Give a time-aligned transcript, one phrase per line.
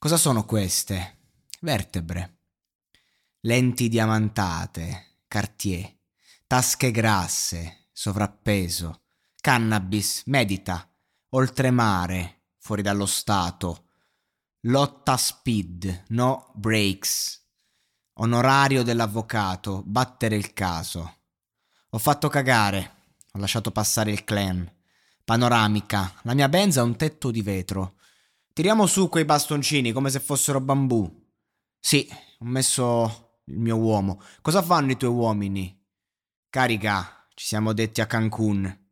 [0.00, 1.16] Cosa sono queste?
[1.60, 2.42] Vertebre.
[3.40, 5.92] Lenti diamantate, cartier,
[6.46, 9.06] tasche grasse, sovrappeso,
[9.40, 10.88] cannabis, medita,
[11.30, 13.88] oltremare, fuori dallo Stato,
[14.60, 17.44] lotta speed, no breaks,
[18.14, 21.22] onorario dell'avvocato, battere il caso.
[21.90, 22.92] Ho fatto cagare,
[23.32, 24.72] ho lasciato passare il clan.
[25.24, 27.96] Panoramica, la mia benza ha un tetto di vetro.
[28.58, 31.08] Tiriamo su quei bastoncini come se fossero bambù.
[31.78, 32.08] Sì,
[32.40, 34.20] ho messo il mio uomo.
[34.42, 35.80] Cosa fanno i tuoi uomini?
[36.50, 38.90] Carica, ci siamo detti a Cancun.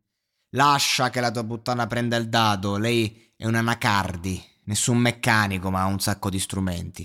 [0.50, 2.76] Lascia che la tua puttana prenda il dado.
[2.76, 4.40] Lei è una Nacardi.
[4.66, 7.04] Nessun meccanico, ma ha un sacco di strumenti.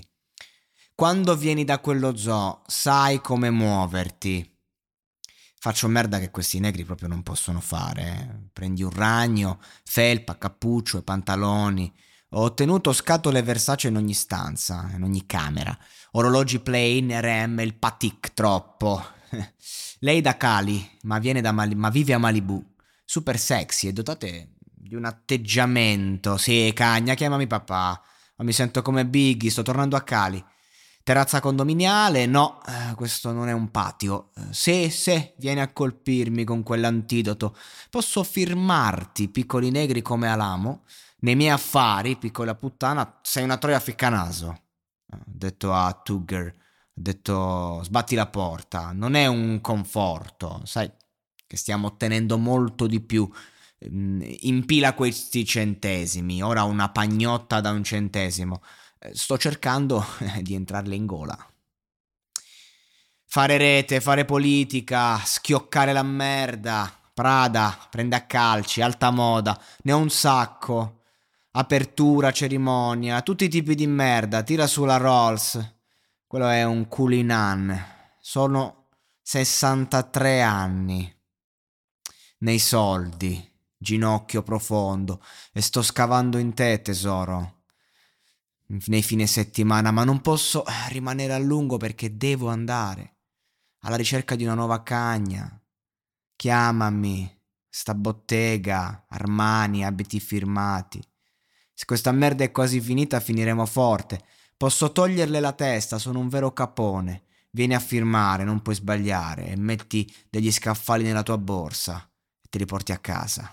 [0.94, 4.48] Quando vieni da quello zoo, sai come muoverti.
[5.58, 8.04] Faccio merda che questi negri proprio non possono fare.
[8.04, 8.50] Eh.
[8.52, 11.92] Prendi un ragno, felpa, cappuccio e pantaloni.
[12.34, 15.76] Ho ottenuto scatole Versace in ogni stanza, in ogni camera.
[16.12, 19.04] Orologi plain, RM, il patik troppo.
[20.00, 22.64] Lei da Cali, ma, da Mali- ma vive a Malibu.
[23.04, 26.38] Super sexy e dotate di un atteggiamento.
[26.38, 28.00] Sì, cagna, chiamami papà.
[28.36, 30.42] Ma mi sento come Biggie, sto tornando a Cali.
[31.02, 32.24] Terrazza condominiale?
[32.24, 34.30] No, eh, questo non è un patio.
[34.50, 37.54] Se, se, vieni a colpirmi con quell'antidoto,
[37.90, 40.84] posso firmarti, piccoli negri come Alamo.
[41.22, 44.48] Nei miei affari, piccola puttana, sei una troia ficcanaso.
[45.12, 46.54] Ho detto a Tugger,
[46.92, 50.90] detto sbatti la porta, non è un conforto, sai
[51.46, 53.28] che stiamo ottenendo molto di più.
[53.88, 58.62] Mm, impila questi centesimi, ora una pagnotta da un centesimo
[59.10, 60.04] sto cercando
[60.40, 61.36] di entrarle in gola.
[63.24, 66.92] Fare rete, fare politica, schioccare la merda.
[67.14, 71.01] Prada, prende a calci, alta moda, ne ho un sacco.
[71.54, 75.74] Apertura, cerimonia, tutti i tipi di merda, tira su la Rolls.
[76.26, 77.78] Quello è un culinan.
[78.18, 78.88] Sono
[79.20, 81.14] 63 anni.
[82.38, 87.60] Nei soldi, ginocchio profondo, e sto scavando in te, tesoro
[88.86, 93.16] nei fine settimana, ma non posso rimanere a lungo perché devo andare
[93.80, 95.60] alla ricerca di una nuova cagna.
[96.34, 101.02] Chiamami, sta bottega, Armani, abiti firmati.
[101.82, 104.20] Se questa merda è quasi finita, finiremo forte.
[104.56, 107.24] Posso toglierle la testa, sono un vero capone.
[107.50, 112.08] Vieni a firmare, non puoi sbagliare, e metti degli scaffali nella tua borsa
[112.40, 113.52] e te li porti a casa.